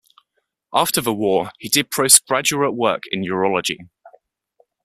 After 0.73 0.99
the 0.99 1.13
war, 1.13 1.51
he 1.59 1.69
did 1.69 1.91
postgraduate 1.91 2.73
work 2.73 3.03
in 3.11 3.23
urology. 3.23 3.87